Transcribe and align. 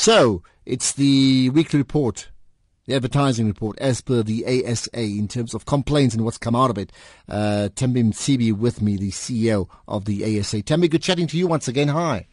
So 0.00 0.42
it's 0.64 0.94
the 0.94 1.50
weekly 1.50 1.78
report 1.78 2.30
the 2.86 2.94
advertising 2.94 3.46
report 3.46 3.78
as 3.78 4.00
per 4.00 4.22
the 4.22 4.46
ASA 4.46 4.98
in 4.98 5.28
terms 5.28 5.52
of 5.52 5.66
complaints 5.66 6.14
and 6.14 6.24
what's 6.24 6.38
come 6.38 6.56
out 6.56 6.70
of 6.70 6.78
it. 6.78 6.90
Uh, 7.28 7.68
Tembi 7.74 8.02
Msibi 8.02 8.50
with 8.50 8.80
me, 8.80 8.96
the 8.96 9.10
CEO 9.10 9.68
of 9.86 10.06
the 10.06 10.24
ASA. 10.24 10.62
Tembi, 10.62 10.88
good 10.88 11.02
chatting 11.02 11.26
to 11.26 11.36
you 11.36 11.46
once 11.46 11.68
again. 11.68 11.88
Hi. 11.88 12.26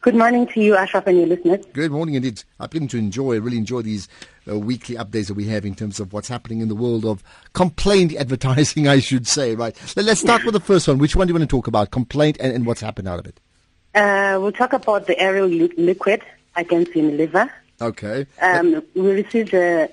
Good 0.00 0.14
morning 0.14 0.46
to 0.46 0.60
you, 0.60 0.76
Ashraf, 0.76 1.08
and 1.08 1.18
your 1.18 1.26
listeners. 1.26 1.66
Good 1.72 1.90
morning 1.90 2.14
indeed. 2.14 2.44
I've 2.60 2.70
been 2.70 2.86
to 2.86 2.98
enjoy, 2.98 3.40
really 3.40 3.58
enjoy 3.58 3.82
these 3.82 4.08
uh, 4.48 4.56
weekly 4.56 4.94
updates 4.94 5.26
that 5.26 5.34
we 5.34 5.46
have 5.46 5.64
in 5.64 5.74
terms 5.74 5.98
of 5.98 6.12
what's 6.12 6.28
happening 6.28 6.60
in 6.60 6.68
the 6.68 6.76
world 6.76 7.04
of 7.04 7.24
complaint 7.52 8.14
advertising, 8.16 8.86
I 8.86 9.00
should 9.00 9.26
say, 9.26 9.56
right? 9.56 9.76
Let's 9.96 10.20
start 10.20 10.44
with 10.44 10.54
the 10.54 10.60
first 10.60 10.86
one. 10.86 10.98
Which 10.98 11.16
one 11.16 11.26
do 11.26 11.32
you 11.32 11.38
want 11.38 11.50
to 11.50 11.52
talk 11.52 11.66
about? 11.66 11.90
Complaint 11.90 12.36
and, 12.38 12.54
and 12.54 12.64
what's 12.64 12.80
happened 12.80 13.08
out 13.08 13.18
of 13.18 13.26
it? 13.26 13.40
Uh, 13.92 14.38
we'll 14.40 14.52
talk 14.52 14.72
about 14.72 15.08
the 15.08 15.18
Ariel 15.18 15.48
liquid 15.48 16.22
against 16.60 16.92
Unilever. 16.92 17.50
Okay. 17.80 18.26
Um, 18.40 18.82
we 18.94 19.10
received 19.22 19.54
a, 19.54 19.88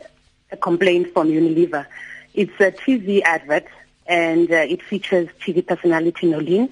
a, 0.52 0.58
complaint 0.58 1.14
from 1.14 1.30
Unilever. 1.30 1.86
It's 2.34 2.60
a 2.60 2.72
TV 2.72 3.22
advert, 3.24 3.66
and 4.06 4.52
uh, 4.52 4.56
it 4.56 4.84
features 4.84 5.30
TV 5.42 5.66
personality 5.66 6.28
Noeleen. 6.28 6.70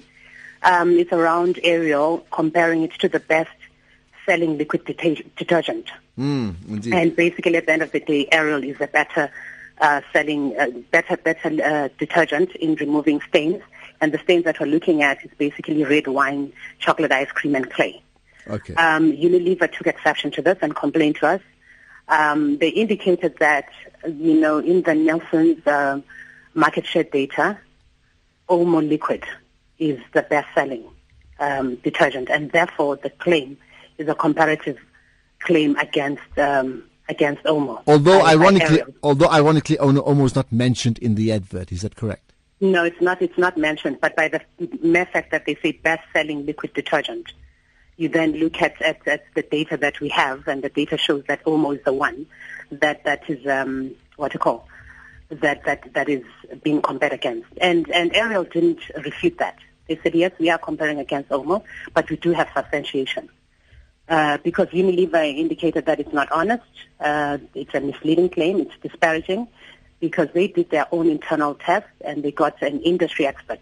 Um, 0.62 0.98
it's 0.98 1.12
around 1.12 1.58
Ariel, 1.62 2.26
comparing 2.30 2.82
it 2.82 2.92
to 3.00 3.08
the 3.08 3.20
best 3.20 3.50
selling 4.26 4.58
liquid 4.58 4.84
detergent. 4.84 5.86
Mm, 6.18 6.92
and 6.92 7.14
basically, 7.14 7.56
at 7.56 7.66
the 7.66 7.72
end 7.72 7.82
of 7.82 7.92
the 7.92 8.00
day, 8.00 8.28
Ariel 8.32 8.64
is 8.64 8.80
a 8.80 8.86
better 8.86 9.30
uh, 9.80 10.00
selling, 10.12 10.58
uh, 10.58 10.70
better, 10.90 11.16
better 11.16 11.48
uh, 11.62 11.88
detergent 11.98 12.54
in 12.56 12.74
removing 12.76 13.20
stains. 13.28 13.62
And 14.00 14.12
the 14.12 14.18
stains 14.18 14.44
that 14.44 14.60
we're 14.60 14.66
looking 14.66 15.02
at 15.02 15.24
is 15.24 15.30
basically 15.38 15.82
red 15.84 16.06
wine, 16.06 16.52
chocolate 16.78 17.12
ice 17.12 17.30
cream, 17.30 17.54
and 17.54 17.70
clay. 17.70 18.02
Okay. 18.48 18.74
Um, 18.74 19.12
Unilever 19.12 19.70
took 19.72 19.86
exception 19.86 20.30
to 20.32 20.42
this 20.42 20.58
and 20.62 20.74
complained 20.74 21.16
to 21.16 21.26
us. 21.26 21.40
Um, 22.08 22.58
they 22.58 22.68
indicated 22.68 23.36
that, 23.40 23.68
you 24.06 24.38
know, 24.38 24.58
in 24.58 24.82
the 24.82 24.94
Nielsen's 24.94 25.66
uh, 25.66 26.00
market 26.54 26.86
share 26.86 27.04
data, 27.04 27.58
Omo 28.48 28.86
Liquid 28.88 29.24
is 29.78 30.00
the 30.12 30.22
best-selling 30.22 30.84
um, 31.40 31.76
detergent, 31.76 32.30
and 32.30 32.52
therefore 32.52 32.96
the 32.96 33.10
claim 33.10 33.58
is 33.98 34.08
a 34.08 34.14
comparative 34.14 34.78
claim 35.40 35.76
against 35.76 36.22
um, 36.38 36.84
against 37.08 37.42
Omo. 37.44 37.82
Although 37.86 38.24
ironically, 38.24 38.82
although 39.02 39.28
ironically, 39.28 39.76
Omo 39.76 40.24
is 40.24 40.34
not 40.34 40.50
mentioned 40.52 40.98
in 40.98 41.14
the 41.14 41.32
advert. 41.32 41.72
Is 41.72 41.82
that 41.82 41.96
correct? 41.96 42.32
No, 42.60 42.84
it's 42.84 43.00
not. 43.00 43.20
It's 43.20 43.36
not 43.36 43.56
mentioned. 43.58 43.98
But 44.00 44.16
by 44.16 44.28
the 44.28 44.40
mere 44.82 45.06
fact 45.06 45.30
that 45.32 45.44
they 45.46 45.56
say 45.56 45.72
best-selling 45.72 46.46
liquid 46.46 46.72
detergent, 46.72 47.32
you 47.96 48.08
then 48.08 48.32
look 48.32 48.60
at, 48.60 48.80
at, 48.82 49.06
at, 49.06 49.24
the 49.34 49.42
data 49.42 49.76
that 49.76 50.00
we 50.00 50.08
have, 50.10 50.46
and 50.48 50.62
the 50.62 50.68
data 50.68 50.98
shows 50.98 51.24
that 51.28 51.40
is 51.46 51.80
the 51.84 51.92
one 51.92 52.26
that 52.70 53.04
that 53.04 53.28
is 53.28 53.46
um, 53.46 53.94
what 54.16 54.34
you 54.34 54.40
call 54.40 54.68
that 55.28 55.64
that 55.64 55.92
that 55.94 56.08
is 56.08 56.24
being 56.62 56.82
compared 56.82 57.12
against. 57.12 57.48
And 57.60 57.90
and 57.90 58.14
Ariel 58.14 58.44
didn't 58.44 58.80
refute 59.04 59.38
that. 59.38 59.58
They 59.88 59.98
said 60.02 60.14
yes, 60.14 60.32
we 60.38 60.50
are 60.50 60.58
comparing 60.58 60.98
against 60.98 61.30
Omo, 61.30 61.62
but 61.94 62.10
we 62.10 62.16
do 62.16 62.32
have 62.32 62.48
substantiation. 62.54 63.28
Uh, 64.08 64.38
because 64.44 64.68
Unilever 64.68 65.36
indicated 65.36 65.86
that 65.86 65.98
it's 65.98 66.12
not 66.12 66.30
honest, 66.30 66.62
uh, 67.00 67.38
it's 67.54 67.74
a 67.74 67.80
misleading 67.80 68.28
claim, 68.28 68.60
it's 68.60 68.74
disparaging, 68.80 69.48
because 69.98 70.28
they 70.32 70.46
did 70.46 70.70
their 70.70 70.86
own 70.92 71.08
internal 71.10 71.54
test 71.54 71.88
and 72.02 72.22
they 72.22 72.30
got 72.30 72.60
an 72.62 72.80
industry 72.82 73.26
expert 73.26 73.58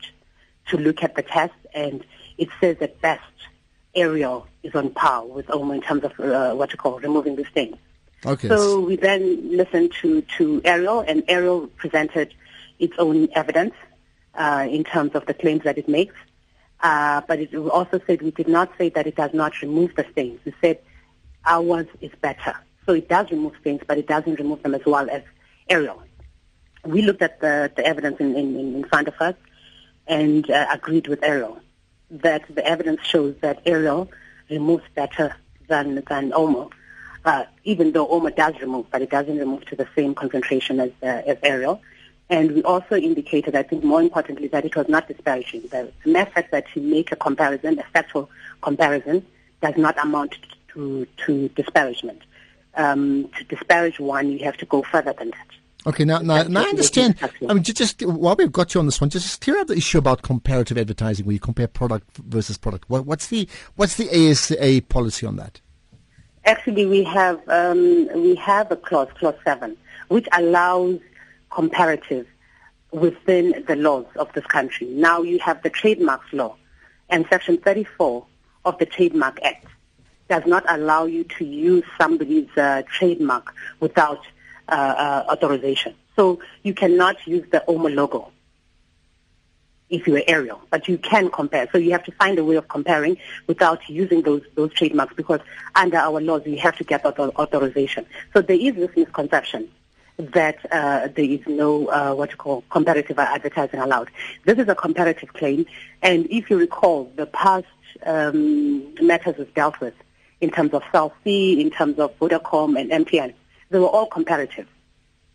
to 0.68 0.76
look 0.76 1.02
at 1.02 1.14
the 1.14 1.22
test, 1.22 1.54
and 1.74 2.04
it 2.36 2.48
says 2.60 2.76
at 2.82 3.00
best 3.00 3.22
Ariel 3.94 4.46
is 4.62 4.74
on 4.74 4.90
par 4.90 5.24
with 5.26 5.46
Omo 5.46 5.74
in 5.74 5.80
terms 5.80 6.04
of 6.04 6.18
uh, 6.20 6.54
what 6.54 6.72
you 6.72 6.78
call 6.78 6.98
removing 6.98 7.36
the 7.36 7.44
stains. 7.44 7.76
Okay. 8.26 8.48
So 8.48 8.80
we 8.80 8.96
then 8.96 9.56
listened 9.56 9.92
to, 10.00 10.22
to 10.38 10.60
Ariel, 10.64 11.00
and 11.00 11.22
Ariel 11.28 11.66
presented 11.76 12.32
its 12.78 12.94
own 12.98 13.28
evidence 13.34 13.74
uh, 14.34 14.66
in 14.68 14.84
terms 14.84 15.14
of 15.14 15.26
the 15.26 15.34
claims 15.34 15.62
that 15.64 15.78
it 15.78 15.88
makes. 15.88 16.14
Uh, 16.80 17.20
but 17.28 17.38
it 17.38 17.54
also 17.54 18.00
said 18.06 18.22
we 18.22 18.30
did 18.30 18.48
not 18.48 18.70
say 18.76 18.88
that 18.90 19.06
it 19.06 19.16
does 19.16 19.32
not 19.32 19.60
remove 19.62 19.94
the 19.94 20.06
stains. 20.12 20.40
We 20.44 20.54
said 20.60 20.78
ours 21.46 21.86
is 22.00 22.10
better. 22.20 22.56
So 22.86 22.92
it 22.92 23.08
does 23.08 23.30
remove 23.30 23.54
stains, 23.60 23.80
but 23.86 23.98
it 23.98 24.06
doesn't 24.06 24.38
remove 24.38 24.62
them 24.62 24.74
as 24.74 24.84
well 24.84 25.08
as 25.08 25.22
Ariel. 25.68 26.02
We 26.84 27.02
looked 27.02 27.22
at 27.22 27.40
the, 27.40 27.72
the 27.74 27.86
evidence 27.86 28.20
in, 28.20 28.36
in, 28.36 28.56
in 28.74 28.84
front 28.84 29.08
of 29.08 29.14
us 29.20 29.34
and 30.06 30.50
uh, 30.50 30.66
agreed 30.70 31.08
with 31.08 31.22
Ariel 31.22 31.58
that 32.22 32.42
the 32.54 32.66
evidence 32.66 33.00
shows 33.02 33.34
that 33.40 33.60
Ariel 33.66 34.10
removes 34.50 34.84
better 34.94 35.34
than 35.68 35.96
than 36.08 36.30
Omo, 36.32 36.70
uh, 37.24 37.44
even 37.64 37.92
though 37.92 38.06
Omo 38.06 38.34
does 38.34 38.54
remove, 38.60 38.86
but 38.90 39.02
it 39.02 39.10
doesn't 39.10 39.38
remove 39.38 39.64
to 39.66 39.76
the 39.76 39.88
same 39.96 40.14
concentration 40.14 40.80
as 40.80 40.90
uh, 41.02 41.22
as 41.26 41.38
Ariel. 41.42 41.80
And 42.30 42.52
we 42.52 42.62
also 42.62 42.96
indicated, 42.96 43.54
I 43.54 43.62
think 43.62 43.84
more 43.84 44.00
importantly, 44.00 44.48
that 44.48 44.64
it 44.64 44.74
was 44.76 44.88
not 44.88 45.08
disparaging. 45.08 45.68
The 45.70 45.92
method 46.06 46.46
that 46.52 46.64
you 46.74 46.80
make 46.80 47.12
a 47.12 47.16
comparison, 47.16 47.78
a 47.78 47.82
factual 47.92 48.30
comparison, 48.62 49.26
does 49.60 49.76
not 49.76 50.02
amount 50.02 50.36
to, 50.68 51.06
to 51.26 51.48
disparagement. 51.50 52.22
Um, 52.76 53.28
to 53.36 53.44
disparage 53.44 54.00
one, 54.00 54.30
you 54.32 54.44
have 54.44 54.56
to 54.56 54.66
go 54.66 54.82
further 54.82 55.12
than 55.12 55.30
that. 55.30 55.46
Okay, 55.86 56.04
now, 56.04 56.18
now, 56.20 56.42
now 56.44 56.62
I 56.62 56.68
understand. 56.68 57.18
I 57.48 57.52
mean, 57.52 57.62
just, 57.62 58.02
while 58.02 58.36
we've 58.36 58.50
got 58.50 58.74
you 58.74 58.80
on 58.80 58.86
this 58.86 59.00
one, 59.00 59.10
just 59.10 59.40
clear 59.40 59.58
up 59.58 59.66
the 59.66 59.76
issue 59.76 59.98
about 59.98 60.22
comparative 60.22 60.78
advertising, 60.78 61.26
where 61.26 61.34
you 61.34 61.40
compare 61.40 61.68
product 61.68 62.16
versus 62.16 62.56
product. 62.56 62.88
What, 62.88 63.04
what's 63.04 63.26
the 63.26 63.46
what's 63.76 63.96
the 63.96 64.08
ASA 64.08 64.82
policy 64.88 65.26
on 65.26 65.36
that? 65.36 65.60
Actually, 66.46 66.86
we 66.86 67.04
have 67.04 67.40
um, 67.48 68.08
we 68.14 68.34
have 68.36 68.70
a 68.72 68.76
clause, 68.76 69.08
clause 69.18 69.34
seven, 69.44 69.76
which 70.08 70.26
allows 70.32 71.00
comparative 71.50 72.26
within 72.90 73.64
the 73.66 73.76
laws 73.76 74.06
of 74.16 74.32
this 74.32 74.46
country. 74.46 74.86
Now 74.88 75.20
you 75.22 75.38
have 75.40 75.62
the 75.62 75.70
trademarks 75.70 76.32
law, 76.32 76.56
and 77.10 77.26
Section 77.28 77.58
34 77.58 78.24
of 78.64 78.78
the 78.78 78.86
Trademark 78.86 79.38
Act 79.42 79.66
does 80.28 80.46
not 80.46 80.64
allow 80.68 81.04
you 81.04 81.24
to 81.24 81.44
use 81.44 81.84
somebody's 82.00 82.48
uh, 82.56 82.82
trademark 82.90 83.54
without 83.80 84.20
uh, 84.68 84.72
uh, 84.72 85.32
authorization. 85.32 85.94
So 86.16 86.40
you 86.62 86.74
cannot 86.74 87.16
use 87.26 87.44
the 87.50 87.64
OMO 87.66 87.88
logo 87.88 88.30
if 89.90 90.06
you're 90.06 90.22
Ariel, 90.26 90.60
but 90.70 90.88
you 90.88 90.98
can 90.98 91.30
compare. 91.30 91.68
So 91.70 91.78
you 91.78 91.92
have 91.92 92.04
to 92.04 92.12
find 92.12 92.38
a 92.38 92.44
way 92.44 92.56
of 92.56 92.68
comparing 92.68 93.16
without 93.46 93.88
using 93.88 94.22
those 94.22 94.42
those 94.54 94.72
trademarks 94.72 95.14
because 95.14 95.40
under 95.74 95.98
our 95.98 96.20
laws 96.20 96.42
you 96.46 96.56
have 96.58 96.76
to 96.78 96.84
get 96.84 97.04
author- 97.04 97.32
authorization. 97.36 98.06
So 98.32 98.40
there 98.40 98.56
is 98.58 98.74
this 98.74 98.90
misconception 98.96 99.68
that 100.16 100.58
uh, 100.72 101.08
there 101.08 101.24
is 101.24 101.40
no 101.46 101.86
uh, 101.88 102.14
what 102.14 102.30
you 102.30 102.36
call 102.36 102.64
comparative 102.70 103.18
advertising 103.18 103.80
allowed. 103.80 104.10
This 104.44 104.58
is 104.58 104.68
a 104.68 104.74
comparative 104.74 105.32
claim, 105.32 105.66
and 106.02 106.26
if 106.30 106.50
you 106.50 106.58
recall, 106.58 107.12
the 107.16 107.26
past 107.26 107.66
um, 108.04 108.94
matters 109.04 109.36
was 109.36 109.48
dealt 109.54 109.80
with 109.80 109.94
in 110.40 110.50
terms 110.50 110.72
of 110.72 110.82
Cell 110.92 111.12
C, 111.22 111.60
in 111.60 111.70
terms 111.70 111.98
of 111.98 112.16
Vodacom 112.18 112.78
and 112.80 112.90
MTN. 112.90 113.34
They 113.74 113.80
were 113.80 113.88
all 113.88 114.06
comparative. 114.06 114.68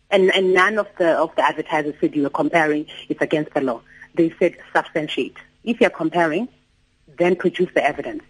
And, 0.09 0.33
and 0.33 0.53
none 0.53 0.77
of 0.77 0.87
the, 0.97 1.09
of 1.09 1.35
the 1.35 1.45
advertisers 1.45 1.95
said 1.99 2.15
you 2.15 2.23
were 2.23 2.29
comparing, 2.29 2.85
it's 3.09 3.21
against 3.21 3.53
the 3.53 3.59
law. 3.59 3.81
They 4.15 4.33
said 4.39 4.55
substantiate. 4.73 5.35
If 5.65 5.81
you're 5.81 5.89
comparing, 5.89 6.47
then 7.17 7.35
produce 7.35 7.69
the 7.73 7.83
evidence 7.83 8.23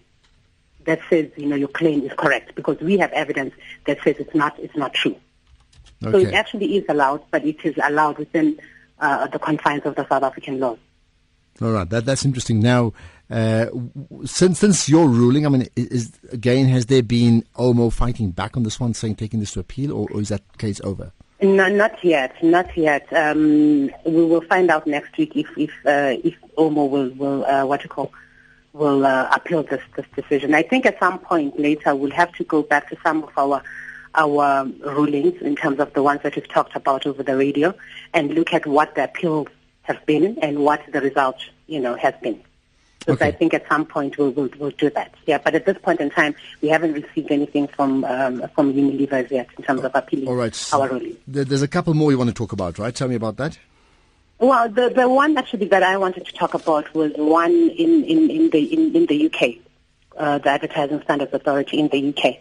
that 0.85 0.99
says, 1.11 1.29
you 1.37 1.45
know, 1.45 1.55
your 1.55 1.67
claim 1.67 2.01
is 2.01 2.11
correct 2.17 2.55
because 2.55 2.79
we 2.79 2.97
have 2.97 3.11
evidence 3.11 3.53
that 3.85 4.01
says 4.03 4.15
it's 4.17 4.33
not, 4.33 4.57
it's 4.57 4.75
not 4.75 4.95
true. 4.95 5.15
Okay. 6.03 6.11
So 6.11 6.17
it 6.27 6.33
actually 6.33 6.77
is 6.77 6.85
allowed, 6.89 7.21
but 7.29 7.45
it 7.45 7.63
is 7.63 7.75
allowed 7.77 8.17
within 8.17 8.57
uh, 8.97 9.27
the 9.27 9.37
confines 9.37 9.85
of 9.85 9.93
the 9.93 10.07
South 10.09 10.23
African 10.23 10.59
law. 10.59 10.75
All 11.61 11.71
right, 11.71 11.87
that, 11.87 12.03
that's 12.05 12.25
interesting. 12.25 12.61
Now, 12.61 12.93
uh, 13.29 13.67
since 14.25 14.59
since 14.59 14.89
your 14.89 15.07
ruling, 15.07 15.45
I 15.45 15.49
mean, 15.49 15.67
is 15.75 16.11
again 16.31 16.67
has 16.69 16.87
there 16.87 17.03
been 17.03 17.43
Omo 17.55 17.93
fighting 17.93 18.31
back 18.31 18.57
on 18.57 18.63
this 18.63 18.79
one, 18.79 18.93
saying 18.93 19.15
taking 19.15 19.39
this 19.39 19.51
to 19.51 19.59
appeal, 19.59 19.91
or, 19.91 20.07
or 20.11 20.21
is 20.21 20.29
that 20.29 20.41
case 20.57 20.81
over? 20.83 21.11
No, 21.41 21.69
not 21.69 22.03
yet, 22.03 22.33
not 22.43 22.75
yet. 22.75 23.07
Um, 23.13 23.91
we 24.05 24.25
will 24.25 24.41
find 24.41 24.71
out 24.71 24.87
next 24.87 25.15
week 25.17 25.35
if 25.35 25.47
if 25.57 25.69
uh, 25.85 26.17
if 26.23 26.35
Omo 26.57 26.89
will 26.89 27.09
will 27.11 27.45
uh, 27.45 27.65
what 27.65 27.83
you 27.83 27.89
call 27.89 28.11
will 28.73 29.05
uh, 29.05 29.29
appeal 29.31 29.61
this 29.61 29.81
this 29.95 30.07
decision. 30.15 30.55
I 30.55 30.63
think 30.63 30.87
at 30.87 30.97
some 30.99 31.19
point 31.19 31.59
later 31.59 31.95
we'll 31.95 32.11
have 32.11 32.33
to 32.33 32.43
go 32.43 32.63
back 32.63 32.89
to 32.89 32.97
some 33.03 33.23
of 33.23 33.31
our 33.37 33.61
our 34.15 34.65
rulings 34.81 35.39
in 35.41 35.55
terms 35.55 35.79
of 35.79 35.93
the 35.93 36.01
ones 36.01 36.21
that 36.23 36.35
we've 36.35 36.49
talked 36.49 36.75
about 36.75 37.05
over 37.05 37.21
the 37.21 37.37
radio 37.37 37.75
and 38.11 38.33
look 38.33 38.53
at 38.53 38.65
what 38.65 38.95
the 38.95 39.03
appeals 39.03 39.49
have 39.83 40.03
been 40.07 40.37
and 40.41 40.59
what 40.59 40.81
the 40.91 40.99
result 40.99 41.37
you 41.67 41.79
know 41.79 41.95
has 41.95 42.15
been. 42.23 42.41
Okay. 43.07 43.27
I 43.27 43.31
think 43.31 43.53
at 43.53 43.67
some 43.67 43.85
point 43.85 44.17
we'll, 44.17 44.31
we'll, 44.31 44.49
we'll 44.57 44.71
do 44.71 44.89
that. 44.91 45.13
Yeah, 45.25 45.37
but 45.37 45.55
at 45.55 45.65
this 45.65 45.77
point 45.77 46.01
in 46.01 46.09
time, 46.09 46.35
we 46.61 46.67
haven't 46.67 46.93
received 46.93 47.31
anything 47.31 47.67
from 47.67 48.03
um, 48.03 48.43
from 48.53 48.73
Unilever 48.73 49.29
yet 49.31 49.47
in 49.57 49.63
terms 49.63 49.83
of 49.83 49.91
appealing 49.95 50.27
All 50.27 50.35
right. 50.35 50.53
So 50.53 50.81
our 50.81 50.89
ruling. 50.89 51.17
There's 51.27 51.61
a 51.61 51.67
couple 51.67 51.93
more 51.93 52.11
you 52.11 52.17
want 52.17 52.29
to 52.29 52.33
talk 52.33 52.51
about, 52.51 52.77
right? 52.77 52.93
Tell 52.93 53.07
me 53.07 53.15
about 53.15 53.37
that. 53.37 53.57
Well, 54.37 54.69
the 54.69 54.89
the 54.89 55.07
one 55.07 55.37
actually 55.37 55.67
that 55.67 55.83
I 55.83 55.97
wanted 55.97 56.25
to 56.25 56.33
talk 56.33 56.53
about 56.53 56.93
was 56.93 57.13
one 57.15 57.51
in 57.51 58.03
in, 58.03 58.29
in 58.29 58.49
the 58.49 58.73
in, 58.73 58.95
in 58.95 59.05
the 59.05 59.25
UK, 59.27 59.55
uh, 60.17 60.37
the 60.39 60.49
Advertising 60.49 61.01
Standards 61.03 61.33
Authority 61.33 61.79
in 61.79 61.87
the 61.87 62.09
UK. 62.09 62.37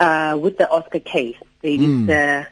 uh, 0.00 0.36
with 0.40 0.58
the 0.58 0.68
Oscar 0.68 0.98
case, 0.98 1.36
there 1.62 1.72
mm. 1.72 2.04
is 2.04 2.08
uh, 2.08 2.44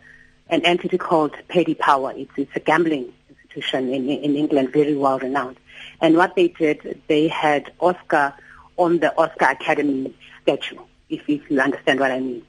an 0.51 0.65
entity 0.65 0.99
called 0.99 1.35
Paddy 1.49 1.75
Power. 1.75 2.13
It's, 2.15 2.31
it's 2.37 2.55
a 2.55 2.61
gambling 2.61 3.13
institution 3.31 3.93
in, 3.93 4.09
in 4.09 4.37
England, 4.37 4.73
very 4.73 4.95
well 4.95 5.19
renowned. 5.19 5.57
And 6.01 6.17
what 6.17 6.37
they 6.37 6.49
did, 6.49 7.01
they 7.09 7.29
had 7.29 7.73
Oscar 7.81 8.35
on 8.77 8.99
the 8.99 9.17
Oscar 9.19 9.47
Academy 9.47 10.15
statue, 10.43 10.79
if, 11.09 11.29
if 11.29 11.51
you 11.51 11.61
understand 11.61 12.01
what 12.01 12.11
I 12.11 12.21
mean. 12.21 12.43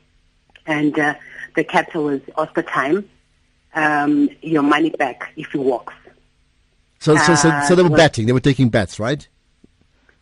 And 0.66 0.98
uh, 1.00 1.16
the 1.56 1.64
caption 1.64 2.04
was 2.04 2.22
Oscar 2.36 2.62
time, 2.62 3.10
um, 3.74 4.30
your 4.42 4.62
money 4.62 4.92
back 4.92 5.32
if 5.36 5.52
he 5.52 5.58
walks. 5.58 5.94
So, 7.00 7.16
so, 7.16 7.36
so, 7.36 7.62
so 7.68 7.76
they 7.76 7.84
were 7.84 7.94
uh, 7.94 7.98
betting. 7.98 8.26
They 8.26 8.34
were 8.34 8.40
taking 8.40 8.70
bets, 8.70 9.00
right? 9.00 9.28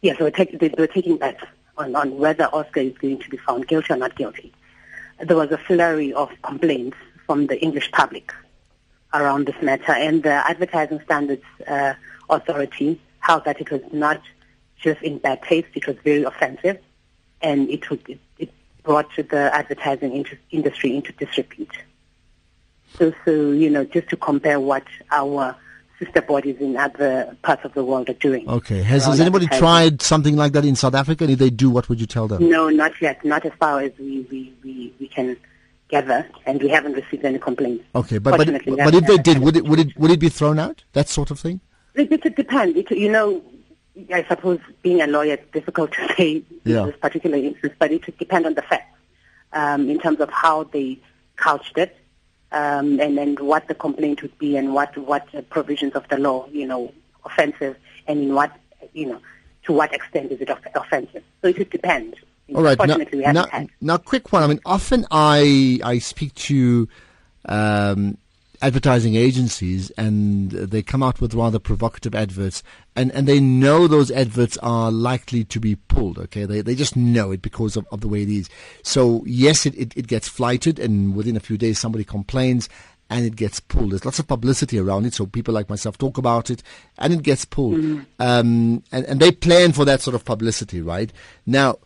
Yes, 0.02 0.18
they 0.20 0.26
were, 0.26 0.32
they 0.32 0.74
were 0.78 0.88
taking 0.88 1.18
bets 1.18 1.44
on, 1.78 1.96
on 1.96 2.18
whether 2.18 2.46
Oscar 2.46 2.82
is 2.82 2.98
going 2.98 3.20
to 3.20 3.30
be 3.30 3.38
found 3.38 3.68
guilty 3.68 3.94
or 3.94 3.98
not 3.98 4.16
guilty. 4.16 4.54
There 5.20 5.36
was 5.36 5.52
a 5.52 5.58
flurry 5.58 6.14
of 6.14 6.30
complaints 6.44 6.98
from 7.26 7.48
the 7.48 7.60
English 7.62 7.92
public 7.92 8.32
around 9.14 9.48
this 9.48 9.62
matter, 9.62 9.92
and 9.92 10.22
the 10.22 10.30
Advertising 10.30 11.02
Standards 11.04 11.44
uh, 11.68 11.94
Authority 12.30 13.02
that 13.36 13.60
it 13.60 13.70
was 13.70 13.82
not 13.92 14.22
just 14.78 15.02
in 15.02 15.18
bad 15.18 15.44
taste, 15.44 15.68
it 15.74 15.86
was 15.88 15.98
very 16.04 16.24
offensive, 16.24 16.80
and 17.42 17.70
it, 17.70 17.90
would, 17.90 18.08
it, 18.08 18.20
it 18.40 18.50
brought 18.84 19.10
the 19.16 19.52
advertising 19.54 20.26
industry 20.52 20.96
into 20.96 21.12
disrepute. 21.14 21.76
So, 22.98 23.14
so, 23.26 23.52
you 23.52 23.70
know, 23.70 23.84
just 23.84 24.10
to 24.10 24.18
compare 24.18 24.60
what 24.60 24.86
our 25.12 25.56
sister 26.00 26.22
bodies 26.22 26.58
in 26.60 26.78
other 26.78 27.36
parts 27.42 27.66
of 27.66 27.74
the 27.74 27.84
world 27.84 28.10
are 28.10 28.14
doing. 28.14 28.48
Okay. 28.48 28.82
Has, 28.84 29.06
has 29.06 29.20
anybody 29.20 29.48
tried 29.48 30.02
something 30.02 30.36
like 30.36 30.54
that 30.54 30.64
in 30.64 30.76
South 30.76 30.96
Africa? 30.96 31.26
And 31.26 31.34
if 31.34 31.40
they 31.40 31.50
do, 31.50 31.70
what 31.70 31.90
would 31.90 32.00
you 32.00 32.06
tell 32.06 32.28
them? 32.28 32.48
No, 32.50 32.70
not 32.70 32.94
yet. 33.02 33.24
Not 33.26 33.46
as 33.46 33.52
far 33.60 33.82
as 33.82 33.92
we, 34.00 34.22
we, 34.32 34.54
we, 34.64 34.94
we 35.00 35.08
can 35.08 35.36
gather, 35.90 36.28
and 36.46 36.62
we 36.62 36.70
haven't 36.70 36.94
received 36.94 37.26
any 37.26 37.40
complaints. 37.40 37.84
Okay, 37.96 38.18
but 38.18 38.38
but, 38.38 38.48
but 38.66 38.94
if 38.94 39.06
they 39.06 39.18
did, 39.18 39.40
would 39.40 39.56
it 39.56 39.66
would 39.66 39.80
it 39.80 39.98
would 39.98 40.12
it 40.12 40.20
be 40.20 40.30
thrown 40.30 40.60
out? 40.60 40.84
That 40.94 41.08
sort 41.08 41.32
of 41.32 41.40
thing. 41.40 41.62
It, 41.98 42.36
depends. 42.36 42.78
It, 42.78 42.92
you 42.92 43.12
know, 43.12 43.42
I 44.14 44.24
suppose 44.28 44.60
being 44.82 45.02
a 45.02 45.08
lawyer, 45.08 45.34
it's 45.34 45.52
difficult 45.52 45.94
to 45.94 46.14
say 46.18 46.44
yeah. 46.64 46.86
this 46.86 46.96
particular 46.98 47.38
instance, 47.38 47.74
but 47.80 47.92
it 47.92 48.06
would 48.06 48.18
depend 48.18 48.46
on 48.46 48.54
the 48.54 48.62
facts 48.62 48.98
um, 49.54 49.90
in 49.90 50.00
terms 50.00 50.20
of 50.20 50.30
how 50.30 50.64
they 50.66 51.00
couched 51.36 51.78
it 51.78 51.96
um, 52.52 53.00
and 53.00 53.18
and 53.20 53.40
what 53.40 53.68
the 53.68 53.76
complaint 53.76 54.22
would 54.22 54.38
be 54.38 54.56
and 54.58 54.74
what 54.74 54.98
what 54.98 55.28
provisions 55.50 55.94
of 55.94 56.08
the 56.10 56.18
law, 56.18 56.48
you 56.52 56.66
know, 56.66 56.94
offensive, 57.26 57.76
and 58.08 58.20
in 58.20 58.34
what 58.34 58.52
you 58.94 59.08
know, 59.08 59.20
to 59.64 59.74
what 59.74 59.94
extent 59.94 60.32
is 60.32 60.42
it 60.42 60.50
offensive. 60.76 61.24
So 61.42 61.50
it 61.50 61.58
would 61.58 61.70
depend. 61.70 62.16
All 62.56 62.64
right. 62.64 62.78
Now, 62.80 62.98
now, 63.32 63.68
now, 63.82 63.98
quick 63.98 64.32
one. 64.32 64.44
I 64.44 64.48
mean, 64.48 64.62
often 64.66 65.06
I 65.12 65.80
I 65.84 66.00
speak 66.00 66.34
to 66.36 66.88
um, 67.46 68.18
advertising 68.62 69.16
agencies 69.16 69.90
and 69.92 70.52
they 70.52 70.82
come 70.82 71.04
out 71.04 71.22
with 71.22 71.34
rather 71.34 71.60
provocative 71.60 72.16
adverts 72.16 72.64
and, 72.96 73.12
and 73.12 73.28
they 73.28 73.40
know 73.40 73.88
those 73.88 74.10
adverts 74.10 74.58
are 74.58 74.92
likely 74.92 75.44
to 75.44 75.60
be 75.60 75.76
pulled, 75.76 76.18
okay? 76.18 76.46
They, 76.46 76.62
they 76.62 76.76
just 76.76 76.96
know 76.96 77.32
it 77.32 77.42
because 77.42 77.76
of, 77.76 77.86
of 77.92 78.02
the 78.02 78.08
way 78.08 78.24
it 78.24 78.30
is. 78.30 78.50
So 78.84 79.24
yes, 79.26 79.66
it, 79.66 79.76
it, 79.78 79.96
it 79.96 80.08
gets 80.08 80.28
flighted 80.28 80.80
and 80.80 81.16
within 81.16 81.38
a 81.38 81.42
few 81.42 81.58
days 81.58 81.78
somebody 81.78 82.04
complains 82.04 82.68
and 83.10 83.26
it 83.26 83.36
gets 83.36 83.60
pulled. 83.60 83.92
There's 83.92 84.06
lots 84.06 84.20
of 84.20 84.28
publicity 84.28 84.80
around 84.80 85.06
it, 85.06 85.14
so 85.14 85.26
people 85.26 85.54
like 85.54 85.70
myself 85.70 85.98
talk 85.98 86.18
about 86.18 86.50
it, 86.50 86.62
and 86.98 87.14
it 87.14 87.24
gets 87.24 87.46
pulled. 87.46 87.76
Mm-hmm. 87.76 88.02
Um, 88.20 88.84
and, 88.92 89.06
and 89.06 89.20
they 89.20 89.32
plan 89.32 89.72
for 89.72 89.86
that 89.86 90.02
sort 90.02 90.14
of 90.14 90.26
publicity, 90.26 90.82
right? 90.82 91.12
Now, 91.46 91.78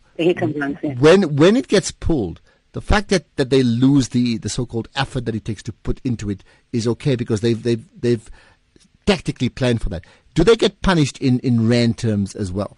when 0.98 1.36
when 1.36 1.56
it 1.56 1.68
gets 1.68 1.92
pulled, 1.92 2.40
the 2.72 2.80
fact 2.80 3.08
that, 3.08 3.36
that 3.36 3.50
they 3.50 3.62
lose 3.62 4.10
the, 4.10 4.38
the 4.38 4.48
so-called 4.48 4.88
effort 4.96 5.26
that 5.26 5.34
it 5.34 5.44
takes 5.44 5.62
to 5.64 5.72
put 5.72 6.00
into 6.04 6.30
it 6.30 6.42
is 6.72 6.86
okay 6.88 7.16
because 7.16 7.40
they've 7.40 7.62
they've 7.62 7.84
they've 8.00 8.30
tactically 9.06 9.48
planned 9.48 9.82
for 9.82 9.88
that. 9.90 10.04
Do 10.34 10.44
they 10.44 10.56
get 10.56 10.80
punished 10.82 11.18
in, 11.18 11.38
in 11.40 11.68
rand 11.68 11.98
terms 11.98 12.34
as 12.34 12.50
well? 12.50 12.76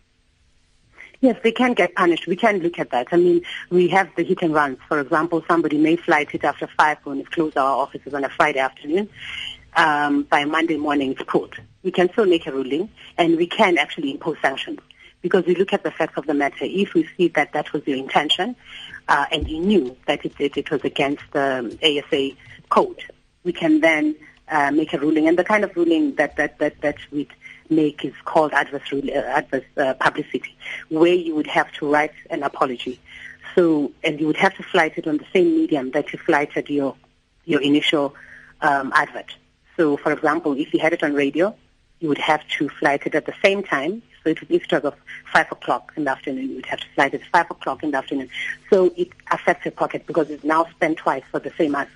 Yes, 1.20 1.38
they 1.42 1.52
can 1.52 1.72
get 1.72 1.94
punished. 1.94 2.26
We 2.26 2.36
can 2.36 2.58
look 2.58 2.78
at 2.78 2.90
that. 2.90 3.08
I 3.12 3.16
mean, 3.16 3.42
we 3.70 3.88
have 3.88 4.10
the 4.16 4.24
hit 4.24 4.42
and 4.42 4.52
runs. 4.52 4.78
For 4.88 5.00
example, 5.00 5.42
somebody 5.48 5.78
may 5.78 5.96
flight 5.96 6.34
it 6.34 6.44
after 6.44 6.66
5 6.66 6.98
when 7.04 7.18
we 7.18 7.24
close 7.24 7.56
our 7.56 7.78
offices 7.78 8.12
on 8.12 8.24
a 8.24 8.28
Friday 8.28 8.58
afternoon. 8.58 9.08
Um, 9.76 10.24
by 10.24 10.44
Monday 10.44 10.76
morning, 10.76 11.12
it's 11.12 11.22
caught. 11.22 11.58
We 11.82 11.92
can 11.92 12.10
still 12.12 12.26
make 12.26 12.46
a 12.46 12.52
ruling, 12.52 12.90
and 13.16 13.36
we 13.36 13.46
can 13.46 13.78
actually 13.78 14.10
impose 14.10 14.36
sanctions 14.42 14.80
because 15.22 15.46
we 15.46 15.54
look 15.54 15.72
at 15.72 15.82
the 15.82 15.90
facts 15.90 16.18
of 16.18 16.26
the 16.26 16.34
matter. 16.34 16.58
If 16.60 16.92
we 16.92 17.08
see 17.16 17.28
that 17.28 17.54
that 17.54 17.72
was 17.72 17.86
your 17.86 17.96
intention, 17.96 18.54
uh, 19.08 19.26
and 19.30 19.48
you 19.48 19.60
knew 19.60 19.96
that 20.06 20.24
it, 20.24 20.34
it, 20.38 20.56
it 20.56 20.70
was 20.70 20.82
against 20.84 21.22
the 21.32 21.76
ASA 21.82 22.30
code, 22.68 23.02
we 23.44 23.52
can 23.52 23.80
then 23.80 24.14
uh, 24.48 24.70
make 24.70 24.92
a 24.92 24.98
ruling. 24.98 25.28
And 25.28 25.38
the 25.38 25.44
kind 25.44 25.64
of 25.64 25.76
ruling 25.76 26.14
that, 26.16 26.36
that, 26.36 26.58
that, 26.58 26.80
that 26.80 26.96
we 27.10 27.28
make 27.70 28.04
is 28.04 28.14
called 28.24 28.52
adverse, 28.52 28.92
uh, 28.92 29.10
adverse 29.10 29.64
uh, 29.76 29.94
publicity, 29.94 30.56
where 30.88 31.14
you 31.14 31.34
would 31.34 31.46
have 31.46 31.70
to 31.74 31.90
write 31.90 32.12
an 32.30 32.42
apology. 32.42 33.00
So, 33.54 33.92
and 34.02 34.18
you 34.20 34.26
would 34.26 34.36
have 34.36 34.54
to 34.56 34.62
flight 34.62 34.94
it 34.96 35.06
on 35.06 35.18
the 35.18 35.26
same 35.32 35.56
medium 35.56 35.90
that 35.92 36.12
you 36.12 36.18
flighted 36.18 36.68
your, 36.68 36.96
your 37.44 37.60
initial 37.60 38.14
um, 38.60 38.92
advert. 38.94 39.34
So, 39.76 39.96
for 39.96 40.12
example, 40.12 40.56
if 40.58 40.72
you 40.72 40.80
had 40.80 40.92
it 40.92 41.02
on 41.02 41.14
radio, 41.14 41.54
you 42.04 42.10
would 42.10 42.18
have 42.18 42.46
to 42.58 42.68
flight 42.68 43.06
it 43.06 43.14
at 43.14 43.24
the 43.24 43.32
same 43.42 43.62
time 43.62 44.02
so 44.22 44.28
it 44.28 44.38
would 44.38 44.48
be 44.50 44.62
sort 44.68 44.84
of 44.84 44.94
5 45.32 45.52
o'clock 45.52 45.90
in 45.96 46.04
the 46.04 46.10
afternoon. 46.10 46.50
You 46.50 46.56
would 46.56 46.66
have 46.66 46.80
to 46.80 46.86
fly 46.94 47.06
it 47.06 47.14
at 47.14 47.22
5 47.32 47.50
o'clock 47.50 47.82
in 47.82 47.92
the 47.92 47.96
afternoon. 47.96 48.28
So 48.68 48.92
it 48.94 49.08
affects 49.30 49.64
your 49.64 49.72
pocket 49.72 50.06
because 50.06 50.28
it's 50.28 50.44
now 50.44 50.66
spent 50.66 50.98
twice 50.98 51.22
for 51.30 51.40
the 51.40 51.50
same 51.56 51.74
asset. 51.74 51.88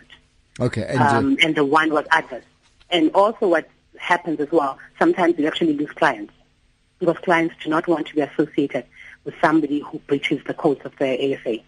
Okay. 0.61 0.87
And, 0.89 1.01
um, 1.01 1.37
and 1.43 1.55
the 1.55 1.65
one 1.65 1.91
was 1.91 2.07
adverse. 2.11 2.45
And 2.89 3.11
also 3.15 3.49
what 3.49 3.69
happens 3.99 4.41
as 4.41 4.51
well, 4.51 4.79
sometimes 4.99 5.39
you 5.39 5.47
actually 5.47 5.75
lose 5.75 5.91
clients 5.91 6.33
because 6.99 7.19
clients 7.19 7.55
do 7.63 7.69
not 7.69 7.87
want 7.87 8.07
to 8.07 8.15
be 8.15 8.23
associated 8.23 8.87
with 9.25 9.35
somebody 9.43 9.81
who 9.81 9.99
breaches 10.01 10.43
the 10.47 10.55
codes 10.55 10.81
of 10.87 10.97
the 10.97 11.35
ASA. 11.35 11.59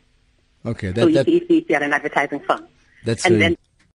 Okay. 0.65 0.93
That, 0.93 1.03
so 1.03 1.11
that, 1.11 1.29
if, 1.29 1.45
if, 1.51 1.69
you're 1.69 1.83
an 1.83 1.93
advertising 1.93 2.41
firm. 2.41 2.67
That's 3.05 3.27
and 3.27 3.39
then 3.39 3.57